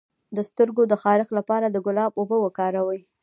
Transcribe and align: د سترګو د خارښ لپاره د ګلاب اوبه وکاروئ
د 0.35 0.37
سترګو 0.49 0.83
د 0.87 0.93
خارښ 1.01 1.27
لپاره 1.37 1.65
د 1.69 1.77
ګلاب 1.85 2.11
اوبه 2.19 2.37
وکاروئ 2.41 2.99